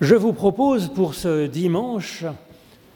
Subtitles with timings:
[0.00, 2.24] Je vous propose pour ce dimanche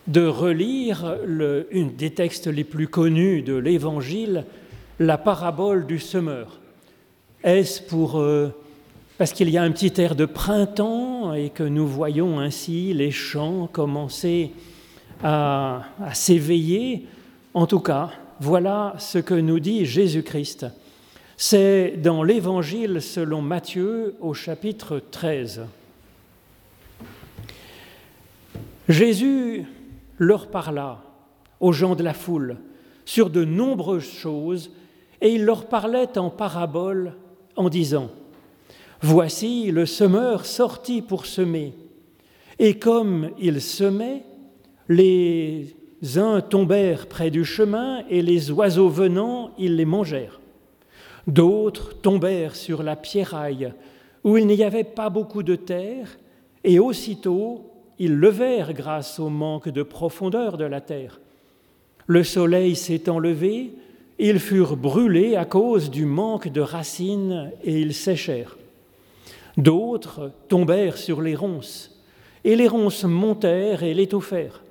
[0.07, 4.47] de relire le, des textes les plus connus de l'Évangile,
[4.99, 6.61] la parabole du semeur.
[7.43, 8.55] Est-ce pour euh,
[9.19, 13.11] parce qu'il y a un petit air de printemps et que nous voyons ainsi les
[13.11, 14.53] champs commencer
[15.23, 15.83] à
[16.15, 17.07] s'éveiller
[17.53, 20.65] En tout cas, voilà ce que nous dit Jésus-Christ.
[21.37, 25.67] C'est dans l'Évangile selon Matthieu au chapitre 13.
[28.89, 29.65] Jésus
[30.19, 31.03] leur parla
[31.61, 32.59] aux gens de la foule
[33.05, 34.71] sur de nombreuses choses
[35.21, 37.15] et il leur parlait en parabole
[37.57, 38.11] en disant
[39.01, 41.75] Voici le semeur sorti pour semer.
[42.59, 44.25] Et comme il semait,
[44.89, 45.75] les
[46.17, 50.41] uns tombèrent près du chemin et les oiseaux venant, ils les mangèrent.
[51.27, 53.73] D'autres tombèrent sur la pierraille
[54.25, 56.19] où il n'y avait pas beaucoup de terre
[56.63, 61.21] et aussitôt ils levèrent grâce au manque de profondeur de la terre.
[62.07, 63.73] Le soleil s'étant levé,
[64.19, 68.57] ils furent brûlés à cause du manque de racines et ils séchèrent.
[69.57, 72.01] D'autres tombèrent sur les ronces,
[72.45, 74.63] et les ronces montèrent et l'étouffèrent.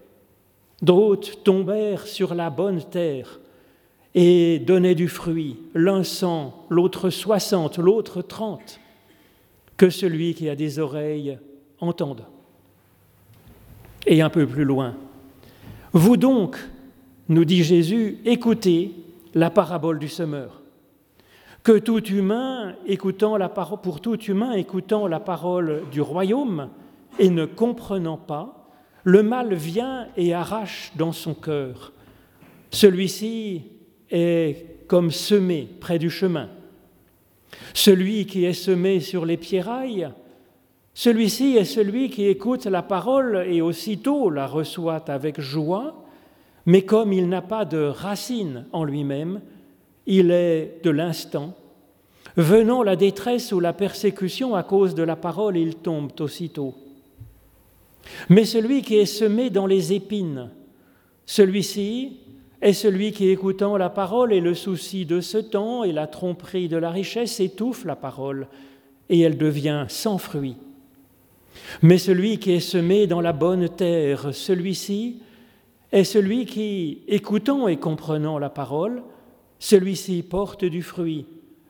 [0.81, 3.39] D'autres tombèrent sur la bonne terre
[4.15, 8.79] et donnaient du fruit, l'un cent, l'autre soixante, l'autre trente.
[9.77, 11.39] Que celui qui a des oreilles
[11.79, 12.25] entende.
[14.05, 14.95] Et un peu plus loin,
[15.93, 16.57] vous donc,
[17.29, 18.91] nous dit Jésus, écoutez
[19.33, 20.61] la parabole du semeur.
[21.63, 26.69] Que tout humain écoutant la parole, pour tout humain écoutant la parole du royaume
[27.19, 28.69] et ne comprenant pas,
[29.03, 31.93] le mal vient et arrache dans son cœur.
[32.71, 33.63] Celui-ci
[34.09, 36.49] est comme semé près du chemin.
[37.73, 40.09] Celui qui est semé sur les pierrailles,
[40.93, 46.05] celui-ci est celui qui écoute la parole et aussitôt la reçoit avec joie,
[46.65, 49.41] mais comme il n'a pas de racine en lui-même,
[50.05, 51.55] il est de l'instant.
[52.37, 56.75] Venant la détresse ou la persécution à cause de la parole, il tombe aussitôt.
[58.29, 60.49] Mais celui qui est semé dans les épines,
[61.25, 62.17] celui-ci
[62.61, 66.69] est celui qui, écoutant la parole et le souci de ce temps et la tromperie
[66.69, 68.47] de la richesse, étouffe la parole
[69.09, 70.55] et elle devient sans fruit.
[71.81, 75.17] Mais celui qui est semé dans la bonne terre, celui-ci
[75.91, 79.03] est celui qui, écoutant et comprenant la parole,
[79.59, 81.25] celui-ci porte du fruit,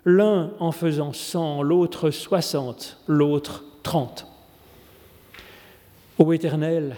[0.05, 4.27] l'un en faisant cent, l'autre soixante, l'autre trente.
[6.17, 6.95] Ô Éternel,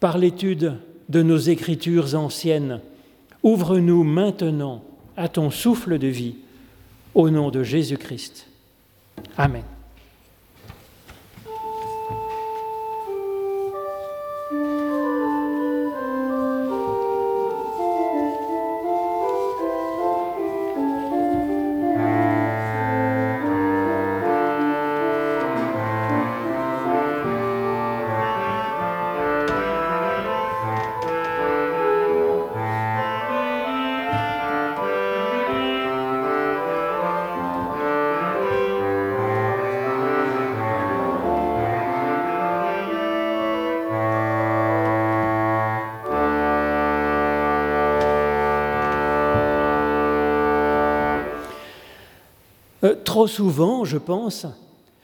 [0.00, 0.74] par l'étude
[1.08, 2.80] de nos écritures anciennes,
[3.42, 4.82] ouvre-nous maintenant
[5.16, 6.36] à ton souffle de vie,
[7.14, 8.48] au nom de Jésus-Christ.
[9.36, 9.73] Amen.
[53.14, 54.44] Trop souvent, je pense,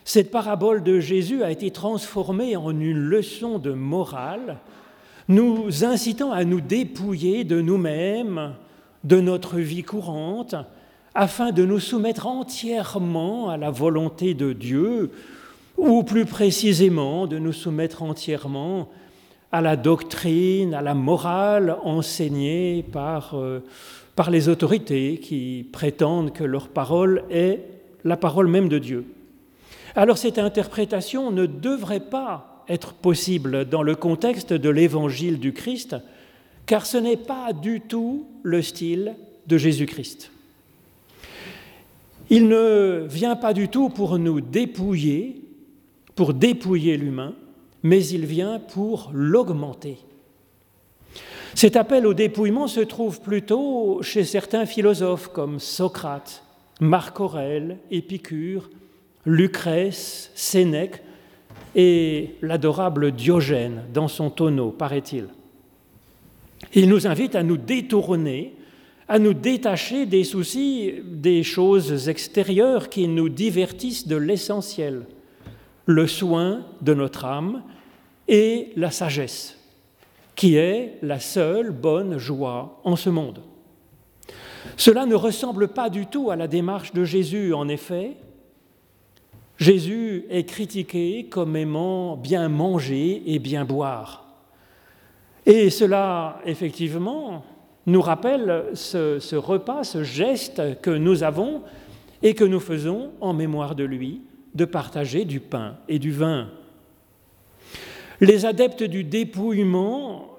[0.04, 4.58] cette parabole de Jésus a été transformée en une leçon de morale,
[5.28, 8.54] nous incitant à nous dépouiller de nous-mêmes,
[9.04, 10.56] de notre vie courante,
[11.14, 15.12] afin de nous soumettre entièrement à la volonté de Dieu,
[15.76, 18.88] ou plus précisément de nous soumettre entièrement
[19.52, 23.62] à la doctrine, à la morale enseignée par, euh,
[24.16, 29.04] par les autorités qui prétendent que leur parole est la parole même de Dieu.
[29.94, 35.96] Alors cette interprétation ne devrait pas être possible dans le contexte de l'évangile du Christ,
[36.66, 39.16] car ce n'est pas du tout le style
[39.46, 40.30] de Jésus-Christ.
[42.30, 45.42] Il ne vient pas du tout pour nous dépouiller,
[46.14, 47.34] pour dépouiller l'humain,
[47.82, 49.98] mais il vient pour l'augmenter.
[51.54, 56.44] Cet appel au dépouillement se trouve plutôt chez certains philosophes comme Socrate,
[56.80, 58.70] Marc Aurèle, Épicure,
[59.26, 61.02] Lucrèce, Sénèque
[61.74, 65.26] et l'adorable Diogène dans son tonneau, paraît-il.
[66.74, 68.54] Il nous invite à nous détourner,
[69.08, 75.04] à nous détacher des soucis, des choses extérieures qui nous divertissent de l'essentiel,
[75.86, 77.62] le soin de notre âme
[78.28, 79.58] et la sagesse,
[80.34, 83.40] qui est la seule bonne joie en ce monde.
[84.76, 88.16] Cela ne ressemble pas du tout à la démarche de Jésus, en effet.
[89.58, 94.24] Jésus est critiqué comme aimant bien manger et bien boire.
[95.44, 97.44] Et cela, effectivement,
[97.86, 101.62] nous rappelle ce, repas, ce geste que nous avons
[102.22, 104.22] et que nous faisons en mémoire de lui,
[104.54, 106.48] de partager du pain et du vin.
[108.20, 110.36] Les adeptes du dépouillement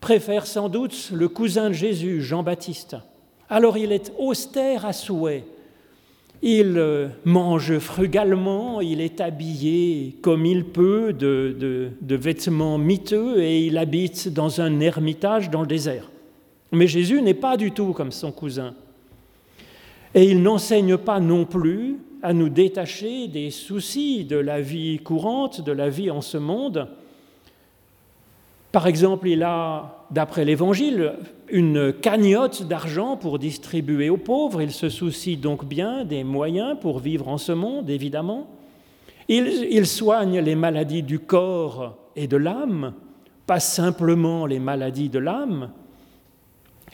[0.00, 2.96] préfèrent sans doute le cousin de Jésus, Jean-Baptiste.
[3.52, 5.44] Alors il est austère à souhait.
[6.40, 11.54] Il euh, mange frugalement, il est habillé comme il peut de,
[12.00, 16.10] de, vêtements miteux et il habite dans un ermitage dans le désert.
[16.72, 18.72] Mais Jésus n'est pas du tout comme son cousin.
[20.14, 25.60] Et il n'enseigne pas non plus à nous détacher des soucis de la vie courante,
[25.60, 26.88] de la vie en ce monde.
[28.72, 31.12] Par exemple, il a, d'après l'Évangile,
[31.50, 34.62] une cagnotte d'argent pour distribuer aux pauvres.
[34.62, 38.48] Il se soucie donc bien des moyens pour vivre en ce monde, évidemment.
[39.28, 42.94] Il, soigne les maladies du corps et de l'âme,
[43.46, 45.70] pas simplement les maladies de l'âme.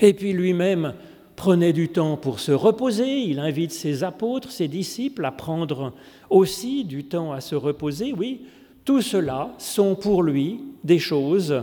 [0.01, 0.95] Et puis lui-même
[1.37, 3.21] prenait du temps pour se reposer.
[3.23, 5.93] Il invite ses apôtres, ses disciples à prendre
[6.29, 8.13] aussi du temps à se reposer.
[8.13, 8.43] Oui,
[8.89, 11.63] tout cela sont pour lui des choses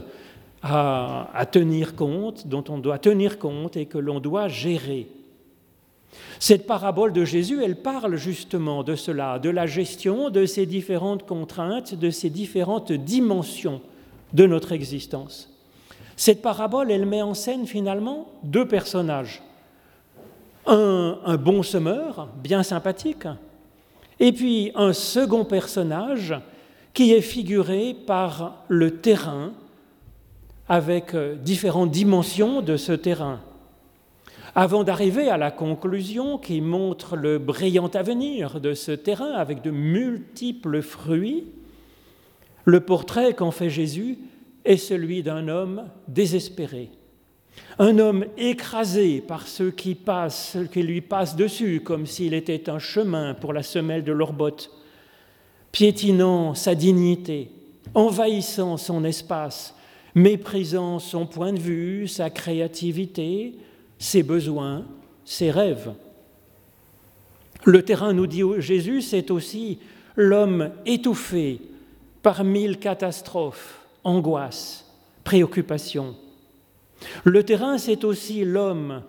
[0.61, 5.07] à, tenir compte, dont on doit tenir compte et que l'on doit gérer.
[6.37, 11.25] Cette parabole de Jésus, elle parle justement de cela, de la gestion de ces différentes
[11.25, 13.81] contraintes, de ces différentes dimensions
[14.33, 15.51] de notre existence.
[16.15, 19.41] Cette parabole, elle met en scène finalement deux personnages
[20.67, 23.27] un, bon semeur, bien sympathique,
[24.19, 26.35] et puis un second personnage
[26.95, 29.51] qui est figuré par le terrain
[30.67, 33.41] avec euh, différentes dimensions de ce terrain.
[34.55, 39.71] Avant d'arriver à la conclusion qui montre le brillant avenir de ce terrain avec de
[39.71, 41.43] multiples fruits,
[42.63, 44.17] le portrait qu'en fait Jésus
[44.63, 46.89] est celui d'un homme désespéré,
[47.77, 52.79] un homme écrasé par ceux qui passent, qui lui passent dessus, comme s'il était un
[52.79, 54.33] chemin pour la semelle de leurs
[55.75, 57.49] piétinant sa dignité,
[57.93, 59.75] envahissant son espace,
[60.15, 63.55] méprisant son point de vue, sa créativité,
[63.99, 64.85] ses besoins,
[65.25, 65.91] ses rêves.
[67.65, 69.79] Le terrain, nous dit Jésus, c'est aussi
[70.15, 71.59] l'homme étouffé
[72.21, 74.89] par mille catastrophes, angoisses,
[75.25, 76.15] préoccupations.
[77.25, 79.01] Le terrain, c'est aussi l'homme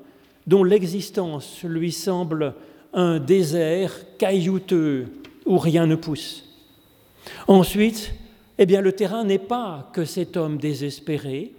[0.49, 2.55] dont l'existence lui semble
[2.93, 5.07] un désert caillouteux
[5.45, 6.46] où rien ne pousse.
[7.47, 8.13] Ensuite,
[8.59, 11.53] eh le terrain n'est pas que cet homme désespéré.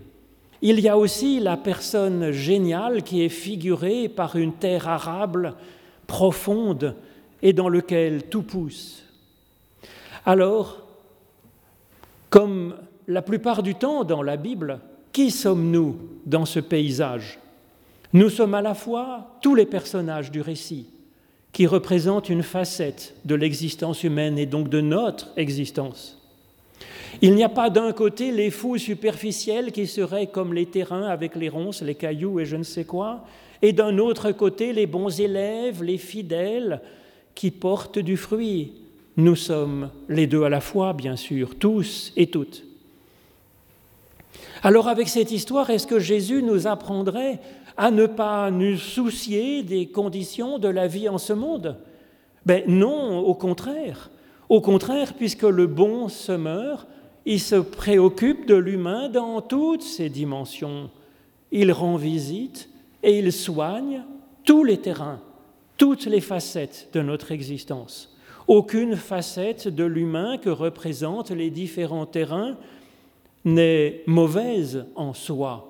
[0.62, 5.54] Il y a aussi la personne géniale qui est figurée par une terre arable
[6.08, 6.96] profonde
[7.42, 9.04] et dans laquelle tout pousse.
[10.26, 10.84] Alors,
[12.30, 12.76] comme
[13.08, 14.80] la plupart du temps dans la Bible,
[15.14, 17.40] qui sommes-nous dans ce paysage?
[18.14, 20.88] Nous sommes à la fois tous les personnages du récit,
[21.58, 26.22] qui représentent une facette de l'existence humaine et donc de notre existence.
[27.24, 31.36] Il n'y a pas d'un côté les fous superficiels qui seraient comme les terrains avec
[31.36, 33.26] les ronces, les cailloux et je ne sais quoi,
[33.64, 36.80] et d'un autre côté les bons élèves, les fidèles
[37.34, 38.74] qui portent du fruit.
[39.16, 42.66] Nous sommes les deux à la fois, bien sûr, tous et toutes.
[44.62, 47.40] Alors avec cette histoire, est-ce que Jésus nous apprendrait
[47.78, 51.78] à ne pas nous soucier des conditions de la vie en ce monde
[52.46, 54.10] Ben non, au contraire.
[54.50, 56.88] Au contraire, puisque le bon semeur,
[57.26, 60.90] il se préoccupe de l'humain dans toutes ses dimensions.
[61.52, 62.70] Il rend visite
[63.04, 64.04] et il soigne
[64.44, 65.20] tous les terrains,
[65.78, 68.18] toutes les facettes de notre existence.
[68.48, 72.56] Aucune facette de l'humain que représentent les différents terrains
[73.44, 75.68] n'est mauvaise en soi,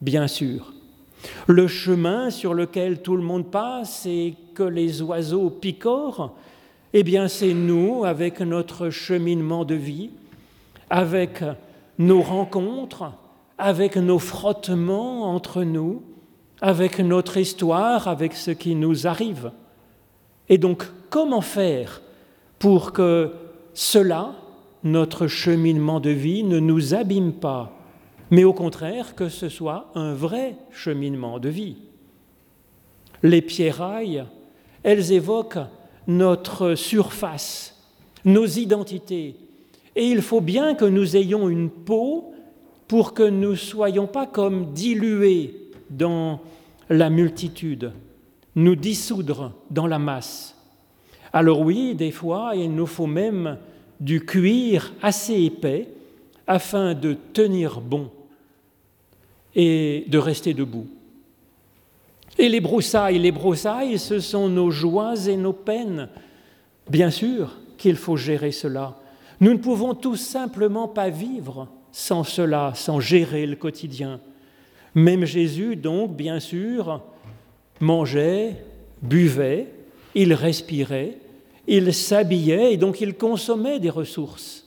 [0.00, 0.75] bien sûr.
[1.46, 6.34] Le chemin sur lequel tout le monde passe et que les oiseaux picorent,
[6.92, 10.10] eh bien c'est nous avec notre cheminement de vie,
[10.90, 11.42] avec
[11.98, 13.12] nos rencontres,
[13.58, 16.02] avec nos frottements entre nous,
[16.60, 19.50] avec notre histoire, avec ce qui nous arrive.
[20.48, 22.00] Et donc, comment faire
[22.58, 23.32] pour que
[23.74, 24.32] cela,
[24.84, 27.75] notre cheminement de vie ne nous abîme pas,
[28.30, 31.76] mais au contraire que ce soit un vrai cheminement de vie.
[33.22, 34.24] Les pierrailles,
[34.82, 35.58] elles évoquent
[36.06, 37.74] notre surface,
[38.24, 39.36] nos identités,
[39.98, 42.34] Et il faut bien que nous ayons une peau
[42.86, 46.40] pour que nous ne soyons pas comme dilués dans
[46.90, 47.92] la multitude,
[48.54, 50.54] nous dissoudre dans la masse.
[51.32, 53.58] Alors oui, des fois, il nous faut même
[53.98, 55.88] du cuir assez épais
[56.46, 58.10] afin de tenir bon
[59.56, 60.86] et de rester debout.
[62.38, 66.08] Et les broussailles, les broussailles, ce sont nos joies et nos peines.
[66.88, 68.98] Bien sûr qu'il faut gérer cela.
[69.40, 74.20] Nous ne pouvons tout simplement pas vivre sans cela, sans gérer le quotidien.
[74.94, 77.02] Même Jésus, donc, bien sûr,
[77.80, 78.62] mangeait,
[79.00, 79.68] buvait,
[80.14, 81.18] il respirait,
[81.66, 84.65] il s'habillait et donc il consommait des ressources.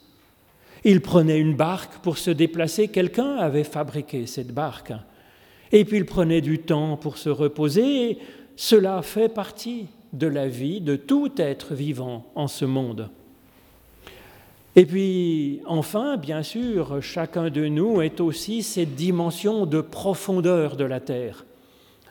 [0.84, 4.94] Il prenait une barque pour se déplacer, quelqu'un avait fabriqué cette barque.
[5.72, 8.18] Et puis il prenait du temps pour se reposer.
[8.56, 13.10] cela fait partie de la vie de tout être vivant en ce monde.
[14.76, 20.86] Et puis enfin, bien sûr, chacun de nous est aussi cette dimension de profondeur de
[20.86, 21.46] la terre.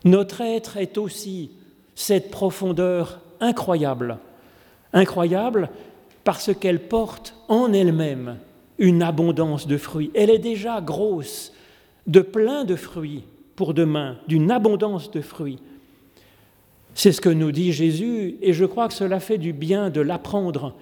[0.04, 1.50] Notre être est aussi
[1.94, 4.18] cette profondeur incroyable.
[4.92, 5.70] Incroyable
[6.24, 8.36] parce qu'elle porte en elle-même
[8.78, 10.10] une abondance de fruits.
[10.14, 11.52] Elle est déjà grosse,
[12.06, 13.24] de plein de fruits
[13.56, 15.58] pour demain, d'une abondance de fruits.
[16.94, 20.00] C'est ce que nous dit Jésus, et je crois que cela fait du bien de
[20.00, 20.74] l'apprendre,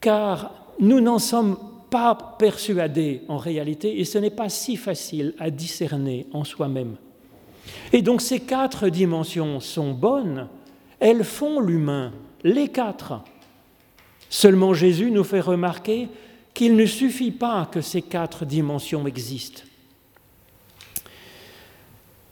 [0.00, 1.58] car nous n'en sommes
[1.90, 6.96] pas persuadés en réalité, et ce n'est pas si facile à discerner en soi-même.
[7.92, 10.48] Et donc ces quatre dimensions sont bonnes,
[10.98, 13.22] elles font l'humain, les quatre.
[14.28, 16.08] Seulement Jésus nous fait remarquer
[16.60, 19.62] qu'il ne suffit pas que ces quatre dimensions existent.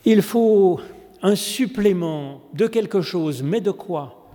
[0.05, 0.81] Il faut
[1.23, 4.29] un supplément de quelque chose, mais de quoi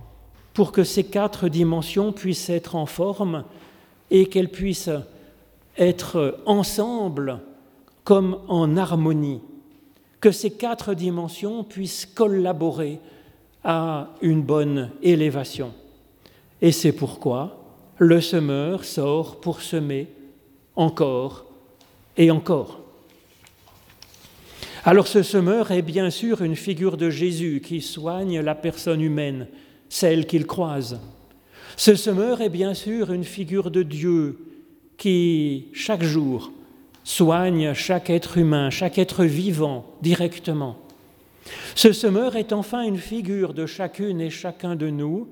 [0.52, 3.44] Pour que ces quatre dimensions puissent être en forme
[4.10, 4.90] et qu'elles puissent
[5.78, 7.38] être ensemble
[8.02, 9.42] comme en harmonie,
[10.20, 12.98] que ces quatre dimensions puissent collaborer
[13.62, 15.72] à une bonne élévation.
[16.60, 17.63] Et c'est pourquoi
[17.98, 20.08] le semeur sort pour semer
[20.76, 21.46] encore
[22.16, 22.80] et encore.
[24.84, 29.46] Alors ce semeur est bien sûr une figure de Jésus qui soigne la personne humaine,
[29.88, 31.00] celle qu'il croise.
[31.76, 34.38] Ce semeur est bien sûr une figure de Dieu
[34.96, 36.52] qui, chaque jour,
[37.02, 40.76] soigne chaque être humain, chaque être vivant directement.
[41.74, 45.28] Ce semeur est enfin une figure de chacune et chacun de nous,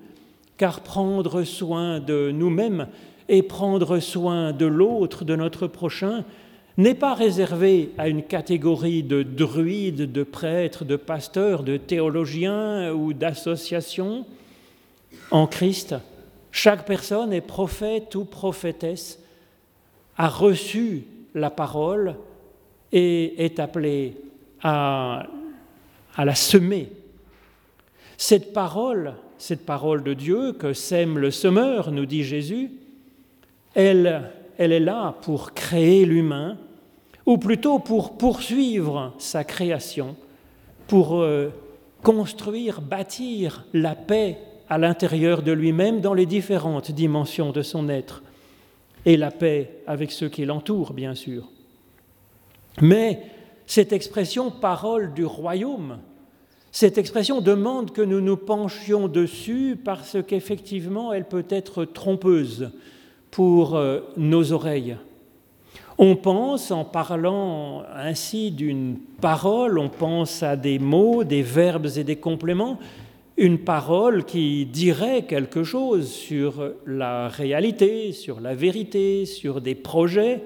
[0.62, 2.86] car prendre soin de nous-mêmes
[3.28, 6.24] et prendre soin de l'autre, de notre prochain,
[6.76, 13.12] n'est pas réservé à une catégorie de druides, de prêtres, de pasteurs, de théologiens ou
[13.12, 14.24] d'associations.
[15.32, 15.96] En Christ,
[16.52, 19.18] chaque personne est prophète ou prophétesse,
[20.16, 22.14] a reçu la parole
[22.92, 24.14] et est appelée
[24.62, 25.26] à,
[26.16, 26.92] la semer.
[28.16, 32.70] Cette parole, cette parole de Dieu que sème le semeur, nous dit Jésus,
[33.74, 36.56] elle elle est là pour créer l'humain,
[37.26, 40.14] ou plutôt pour poursuivre sa création,
[40.86, 41.48] pour euh,
[42.04, 48.22] construire, bâtir la paix à l'intérieur de lui-même dans les différentes dimensions de son être,
[49.04, 51.50] et la paix avec ceux qui l'entourent, bien sûr.
[52.80, 53.22] Mais
[53.66, 55.98] cette expression parole du royaume,
[56.72, 62.70] cette expression demande que nous nous penchions dessus parce qu'effectivement elle peut être trompeuse
[63.30, 64.96] pour euh, nos oreilles.
[65.98, 72.04] On pense, en parlant ainsi d'une parole, on pense à des mots, des verbes et
[72.04, 72.78] des compléments,
[73.36, 80.42] une parole qui dirait quelque chose sur la réalité, sur la vérité, sur des projets.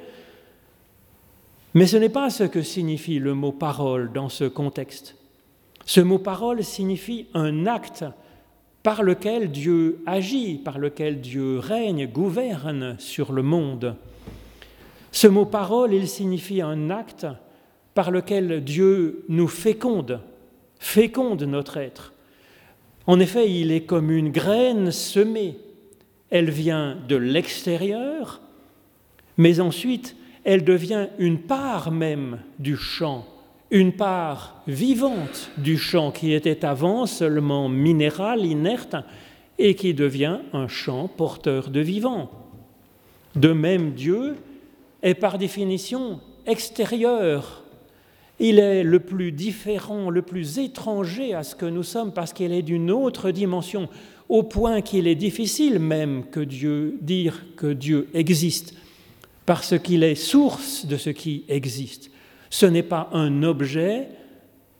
[1.74, 5.15] Mais ce n'est pas ce que signifie le mot parole dans ce contexte.
[5.86, 8.04] Ce mot parole signifie un acte
[8.82, 13.94] par lequel Dieu agit, par lequel Dieu règne, gouverne sur le monde.
[15.12, 17.28] Ce mot parole, il signifie un acte
[17.94, 20.20] par lequel Dieu nous féconde,
[20.80, 22.12] féconde notre être.
[23.06, 25.56] En effet, il est comme une graine semée.
[26.30, 28.40] Elle vient de l'extérieur,
[29.36, 33.24] mais ensuite, elle devient une part même du champ
[33.70, 38.96] une part vivante du champ qui était avant seulement minéral, inerte,
[39.58, 42.30] et qui devient un champ porteur de vivant.
[43.34, 44.36] De même, Dieu
[45.02, 47.64] est par définition extérieur.
[48.38, 52.52] Il est le plus différent, le plus étranger à ce que nous sommes parce qu'il
[52.52, 53.88] est d'une autre dimension,
[54.28, 58.74] au point qu'il est difficile même que Dieu dire que Dieu existe
[59.46, 62.10] parce qu'il est source de ce qui existe.
[62.56, 64.08] Ce n'est pas un objet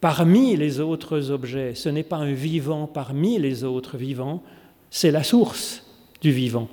[0.01, 4.43] parmi les autres objets, ce n'est pas un vivant parmi les autres vivants,
[4.91, 5.85] c'est la source
[6.23, 6.71] du vivant.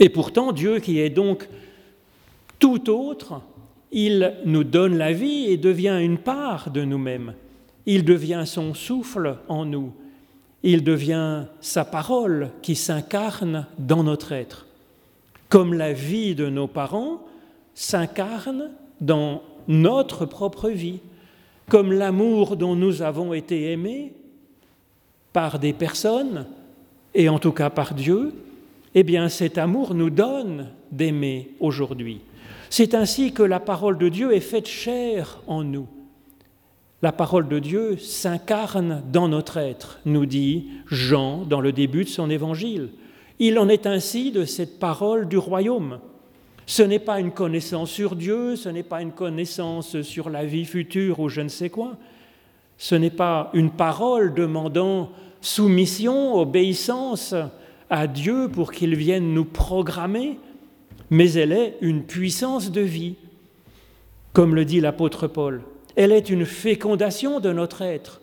[0.00, 1.48] Et pourtant, Dieu qui est donc
[2.58, 3.40] tout autre,
[3.92, 7.34] il nous donne la vie et devient une part de nous-mêmes.
[7.86, 9.92] Il devient son souffle en nous.
[10.64, 14.66] Il devient sa parole qui s'incarne dans notre être.
[15.48, 17.24] Comme la vie de nos parents
[17.74, 21.00] s'incarne dans notre propre vie,
[21.68, 24.12] comme l'amour dont nous avons été aimés
[25.32, 26.46] par des personnes,
[27.14, 28.34] et en tout cas par Dieu,
[28.94, 32.20] eh bien cet amour nous donne d'aimer aujourd'hui.
[32.70, 35.86] C'est ainsi que la parole de Dieu est faite chair en nous.
[37.02, 42.08] La parole de Dieu s'incarne dans notre être, nous dit Jean dans le début de
[42.08, 42.90] son évangile.
[43.38, 45.98] Il en est ainsi de cette parole du royaume.
[46.66, 50.64] Ce n'est pas une connaissance sur Dieu, ce n'est pas une connaissance sur la vie
[50.64, 51.96] future ou je ne sais quoi.
[52.78, 57.34] Ce n'est pas une parole demandant soumission, obéissance
[57.90, 60.38] à Dieu pour qu'il vienne nous programmer,
[61.10, 63.16] mais elle est une puissance de vie,
[64.32, 65.62] comme le dit l'apôtre Paul.
[65.96, 68.20] Elle est une fécondation de notre être,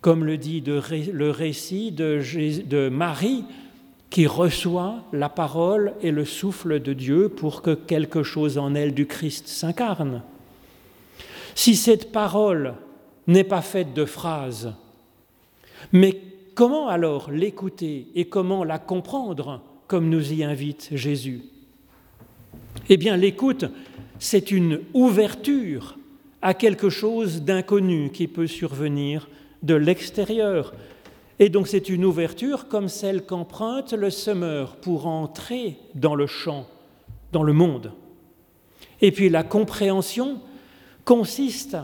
[0.00, 3.44] comme le dit le récit de Marie
[4.12, 8.94] qui reçoit la parole et le souffle de Dieu pour que quelque chose en elle
[8.94, 10.22] du Christ s'incarne.
[11.56, 12.74] Si cette parole
[13.26, 14.74] n'est pas faite de phrases,
[15.92, 16.20] mais
[16.54, 21.40] Comment alors l'écouter et comment la comprendre comme nous y invite Jésus?
[22.90, 23.64] Eh bien, l'écoute,
[24.18, 25.96] c'est une ouverture
[26.42, 29.30] à quelque chose d'inconnu qui peut survenir
[29.62, 30.74] de l'extérieur.
[31.42, 36.68] Et donc c'est une ouverture comme celle qu'emprunte le semeur pour entrer dans le champ,
[37.32, 37.94] dans le monde.
[39.00, 40.38] Et puis la compréhension
[41.04, 41.76] consiste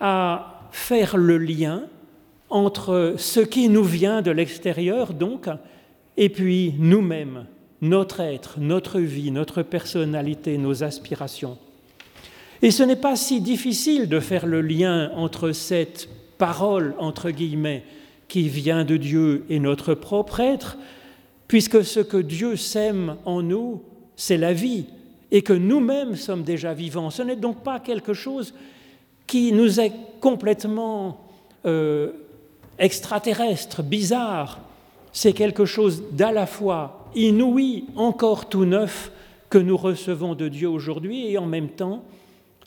[0.00, 1.84] à faire le lien
[2.48, 5.46] entre ce qui nous vient de l'extérieur, donc,
[6.16, 7.46] et puis nous-mêmes,
[7.82, 11.58] notre être, notre vie, notre personnalité, nos aspirations.
[12.60, 17.84] Et ce n'est pas si difficile de faire le lien entre cette parole, entre guillemets,
[18.30, 20.78] qui vient de Dieu et notre propre être,
[21.48, 23.82] puisque ce que Dieu sème en nous,
[24.14, 24.86] c'est la vie,
[25.32, 27.10] et que nous-mêmes sommes déjà vivants.
[27.10, 28.54] Ce n'est donc pas quelque chose
[29.26, 31.24] qui nous est complètement
[31.66, 32.12] euh,
[32.78, 34.60] extraterrestre, bizarre.
[35.12, 39.10] C'est quelque chose d'à la fois inouï, encore tout neuf,
[39.50, 42.04] que nous recevons de Dieu aujourd'hui, et en même temps,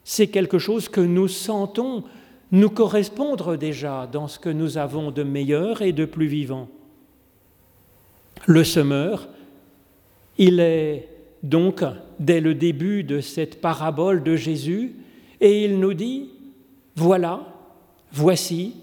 [0.04, 2.04] c'est quelque chose que nous sentons
[2.54, 6.70] nous correspondre déjà dans ce que nous avons de meilleur et de plus vivant.
[8.46, 9.28] Le semeur,
[10.38, 11.10] il est
[11.42, 11.84] donc
[12.20, 14.96] dès le début de cette parabole de Jésus,
[15.42, 16.30] et il nous dit,
[16.96, 17.42] voilà,
[18.12, 18.76] voici,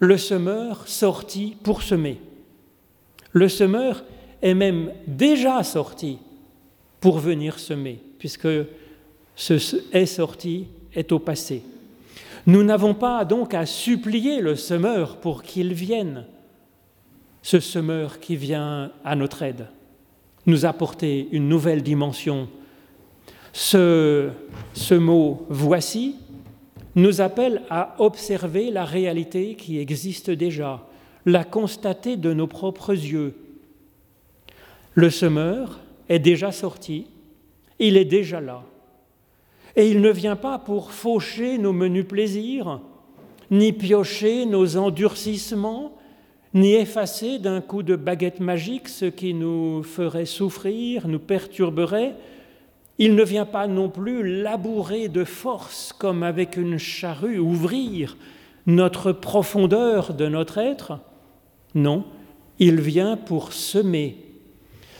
[0.00, 2.20] le semeur sorti pour semer.
[3.30, 4.02] Le semeur
[4.42, 6.18] est même déjà sorti
[7.00, 8.48] pour venir semer, puisque
[9.36, 9.54] ce
[9.92, 11.62] est sorti est au passé.
[12.46, 16.26] Nous n'avons pas donc à supplier le semeur pour qu'il vienne,
[17.42, 19.68] ce semeur qui vient à notre aide,
[20.46, 22.48] nous apporter une nouvelle dimension.
[23.52, 24.28] Ce,
[24.74, 26.16] ce mot voici
[26.96, 30.86] nous appelle à observer la réalité qui existe déjà,
[31.24, 33.34] la constater de nos propres yeux.
[34.94, 37.06] Le semeur est déjà sorti,
[37.78, 38.62] il est déjà là.
[39.76, 42.80] Et il ne vient pas pour faucher nos menus plaisirs,
[43.50, 45.96] ni piocher nos endurcissements,
[46.54, 52.14] ni effacer d'un coup de baguette magique ce qui nous ferait souffrir, nous perturberait,
[52.98, 58.16] il ne vient pas non plus labourer de force comme avec une charrue, ouvrir
[58.66, 61.00] notre profondeur de notre être.
[61.74, 62.04] Non,
[62.60, 64.23] il vient pour semer,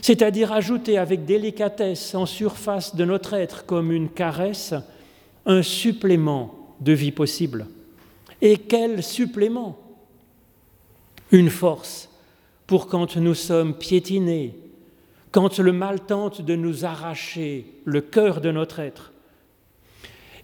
[0.04, 4.74] c'est-à-dire ajouter avec délicatesse en surface de notre être comme une caresse
[5.46, 7.64] un supplément de vie possible.
[8.42, 9.78] Et quel supplément?
[11.32, 12.10] Une force
[12.66, 14.54] pour quand nous sommes piétinés,
[15.30, 19.10] quand le mal tente de nous arracher le cœur de notre être.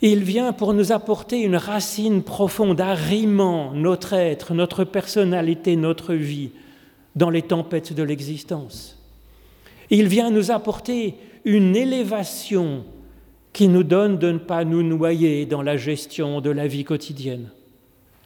[0.01, 6.53] Il vient pour nous apporter une racine profonde, arrimant notre être, notre personnalité, notre vie
[7.14, 8.96] dans les tempêtes de l'existence.
[9.90, 12.85] Il vient nous apporter une élévation
[13.53, 17.50] qui nous donne de ne pas nous noyer dans la gestion de la vie quotidienne.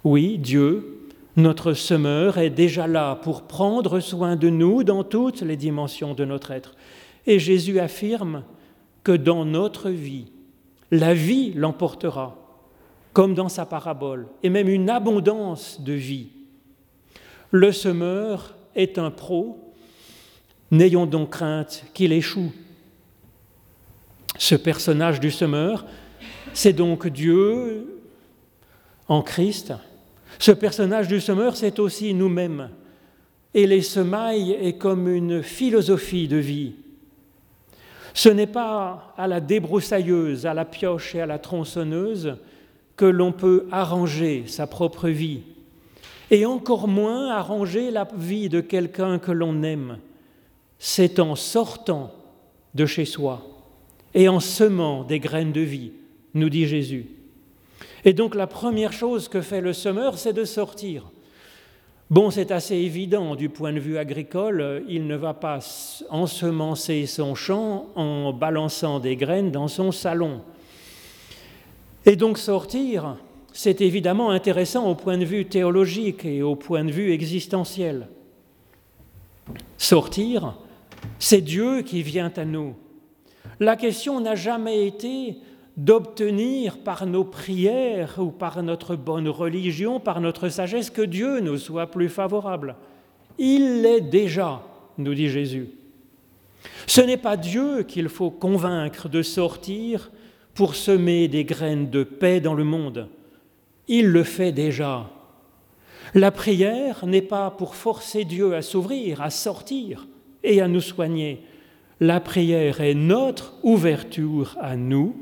[0.05, 0.95] Oui, Dieu
[1.37, 6.25] notre semeur est déjà là pour prendre soin de nous dans toutes les dimensions de
[6.25, 6.77] notre être.
[7.27, 8.45] Et Jésus affirme
[9.03, 10.27] que dans notre vie,
[10.93, 12.37] la vie l'emportera,
[13.13, 16.29] comme dans sa parabole, et même une abondance de vie.
[17.51, 19.64] Le semeur est un pro,
[20.71, 22.53] n'ayons donc crainte qu'il échoue.
[24.39, 25.85] Ce personnage du semeur,
[26.53, 28.01] c'est donc Dieu
[29.09, 29.73] en Christ.
[30.39, 32.71] Ce personnage du semeur, c'est aussi nous-mêmes.
[33.55, 36.73] Et les semailles est comme une philosophie de vie.
[38.13, 42.37] Ce n'est pas à la débroussailleuse, à la pioche et à la tronçonneuse
[42.97, 45.41] que l'on peut arranger sa propre vie,
[46.31, 49.99] et encore moins arranger la vie de quelqu'un que l'on aime.
[50.87, 52.13] C'est en sortant
[52.75, 53.41] de chez soi
[54.13, 55.93] et en semant des graines de vie,
[56.35, 57.07] nous dit Jésus.
[58.05, 61.11] Et donc la première chose que fait le semeur, c'est de sortir.
[62.11, 65.61] Bon, c'est assez évident du point de vue agricole, il ne va pas
[66.11, 70.43] ensemencer son champ en balançant des graines dans son salon.
[72.05, 73.17] Et donc sortir,
[73.55, 78.07] c'est évidemment intéressant au point de vue théologique et au point de vue existentiel.
[79.79, 80.59] Sortir,
[81.19, 82.75] c'est Dieu qui vient à nous.
[83.61, 85.37] La question n'a jamais été
[85.77, 91.59] d'obtenir par nos prières ou par notre bonne religion, par notre sagesse, que Dieu nous
[91.59, 92.77] soit plus favorable.
[93.39, 94.63] Il l'est déjà,
[94.99, 95.69] nous dit Jésus.
[96.87, 100.11] Ce n'est pas Dieu qu'il faut convaincre de sortir
[100.55, 103.09] pour semer des graines de paix dans le monde.
[103.89, 105.11] Il le fait déjà.
[106.15, 110.07] La prière n'est pas pour forcer Dieu à s'ouvrir, à sortir
[110.45, 111.41] et à nous soigner.
[112.01, 115.17] La prière est notre ouverture à nous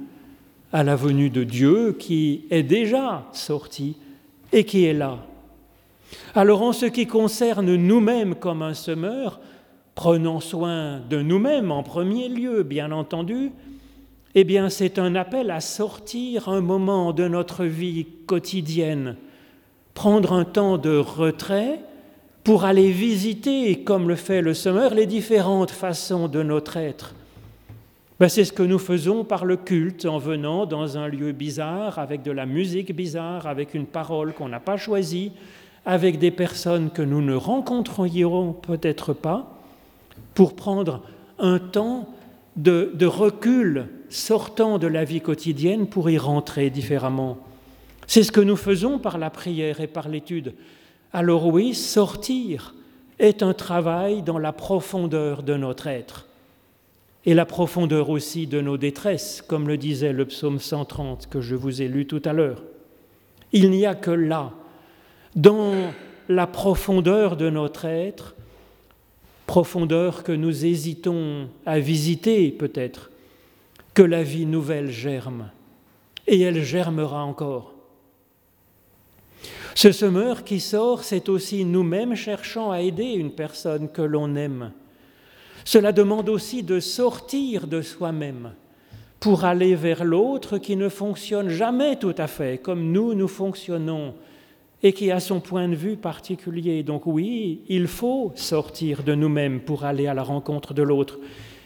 [0.72, 3.96] à la venue de Dieu qui est déjà sorti
[4.52, 5.18] et qui est là.
[6.34, 9.40] Alors en ce qui concerne nous-mêmes comme un semeur,
[9.94, 13.52] prenons soin de nous-mêmes en premier lieu, bien entendu,
[14.34, 19.16] eh bien c'est un appel à sortir un moment de notre vie quotidienne,
[19.92, 21.80] prendre un temps de retrait
[22.44, 27.14] pour aller visiter, comme le fait le semeur, les différentes façons de notre être
[28.22, 31.98] ben, c'est ce que nous faisons par le culte en venant dans un lieu bizarre,
[31.98, 35.32] avec de la musique bizarre, avec une parole qu'on n'a pas choisie,
[35.84, 39.58] avec des personnes que nous ne rencontrerons peut-être pas,
[40.34, 41.02] pour prendre
[41.40, 42.08] un temps
[42.54, 47.38] de recul sortant de la vie quotidienne pour y rentrer différemment.
[48.06, 50.54] C'est ce que nous faisons par la prière et par l'étude.
[51.12, 52.74] Alors oui, sortir
[53.18, 56.26] est un travail dans la profondeur de notre être
[57.24, 61.54] et la profondeur aussi de nos détresses, comme le disait le psaume 130 que je
[61.54, 62.62] vous ai lu tout à l'heure.
[63.52, 64.52] Il n'y a que là,
[65.36, 65.92] dans
[66.28, 68.34] la profondeur de notre être,
[69.46, 73.10] profondeur que nous hésitons à visiter peut-être,
[73.94, 75.50] que la vie nouvelle germe,
[76.26, 77.71] et elle germera encore.
[79.74, 84.72] Ce semeur qui sort, c'est aussi nous-mêmes cherchant à aider une personne que l'on aime
[85.64, 88.52] cela demande aussi de sortir de soi-même
[89.20, 94.14] pour aller vers l'autre qui ne fonctionne jamais tout à fait comme nous, nous fonctionnons
[94.82, 96.82] et qui a son point de vue particulier.
[96.82, 101.20] Donc oui, il faut sortir de nous-mêmes pour aller à la rencontre de l'autre.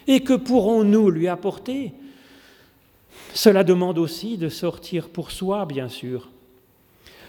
[0.06, 1.94] Et que pourrons-nous lui apporter?
[3.32, 6.28] Cela demande aussi de sortir pour soi, bien sûr.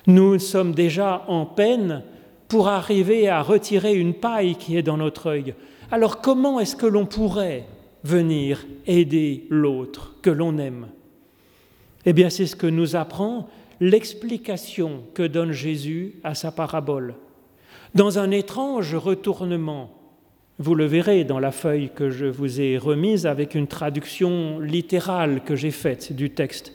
[0.08, 2.02] Nous sommes déjà en peine
[2.48, 5.54] pour arriver à retirer une paille qui est dans notre œil.
[5.92, 7.66] Alors comment est-ce que l'on pourrait
[8.04, 10.88] venir aider l'autre que l'on aime?
[12.06, 13.50] Eh bien c'est ce que nous apprend
[13.82, 17.16] l'explication que donne Jésus à sa parabole.
[17.94, 19.92] Dans un étrange retournement,
[20.60, 25.42] vous le verrez dans la feuille que je vous ai remise avec une traduction littérale
[25.44, 26.74] que j'ai faite du texte.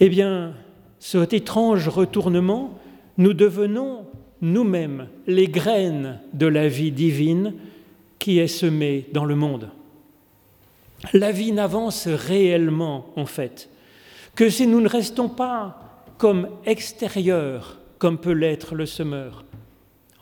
[0.00, 0.54] Eh bien,
[1.00, 2.78] cet étrange retournement,
[3.18, 4.06] nous devenons
[4.42, 7.54] nous-mêmes les graines de la vie divine
[8.18, 9.70] qui est semé dans le monde.
[11.14, 13.70] La vie n'avance réellement, en fait,
[14.34, 19.44] que si nous ne restons pas comme extérieurs, comme peut l'être le semeur,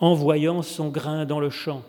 [0.00, 1.82] en voyant son grain dans le champ.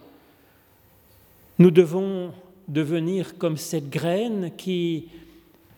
[1.60, 2.32] Nous devons
[2.68, 5.10] devenir comme cette graine qui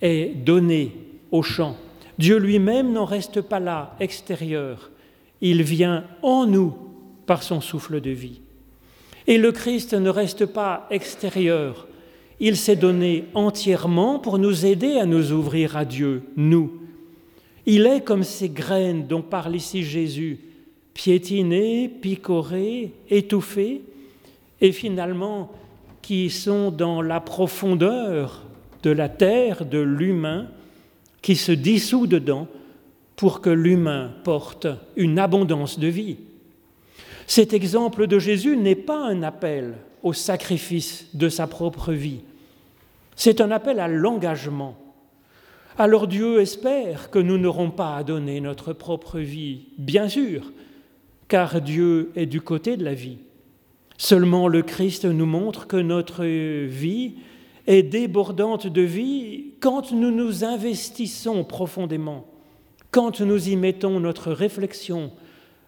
[0.01, 0.95] est donnée
[1.31, 1.75] au champ.
[2.21, 4.91] Dieu lui-même n'en reste pas là, extérieur.
[5.41, 6.75] Il vient en nous
[7.25, 8.41] par son souffle de vie.
[9.25, 11.87] Et le Christ ne reste pas extérieur,
[12.39, 16.71] il s'est donné entièrement pour nous aider à nous ouvrir à Dieu, nous.
[17.65, 20.39] Il est comme ces graines dont parle ici Jésus,
[20.93, 23.81] piétinées, picorées, étouffées,
[24.59, 25.51] et finalement
[26.03, 28.43] qui sont dans la profondeur
[28.83, 30.49] de la terre, de l'humain,
[31.21, 32.47] qui se dissout dedans
[33.15, 36.17] pour que l'humain porte une abondance de vie.
[37.27, 42.21] Cet exemple de Jésus n'est pas un appel au sacrifice de sa propre vie,
[43.15, 44.75] c'est un appel à l'engagement.
[45.77, 50.51] Alors Dieu espère que nous n'aurons pas à donner notre propre vie, bien sûr,
[51.27, 53.19] car Dieu est du côté de la vie.
[53.97, 57.13] Seulement le Christ nous montre que notre vie
[57.67, 62.27] est débordante de vie quand nous nous investissons profondément,
[62.89, 65.11] quand nous y mettons notre réflexion,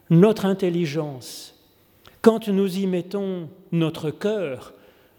[0.09, 1.55] notre intelligence,
[2.21, 4.73] quand nous y mettons notre cœur,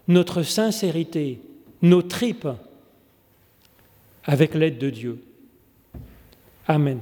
[0.07, 1.39] notre sincérité,
[1.81, 2.47] nos tripes,
[4.23, 5.23] avec l'aide de Dieu.
[6.67, 6.99] Amen.